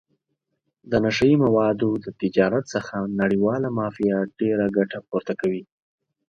د 0.91 0.93
نشه 1.05 1.25
یي 1.29 1.35
موادو 1.45 1.89
د 2.05 2.07
تجارت 2.21 2.63
څخه 2.75 2.95
نړیواله 3.21 3.67
مافیا 3.79 4.17
ډېره 4.39 4.65
ګټه 4.77 4.97
پورته 5.09 5.33
کوي. 5.41 5.63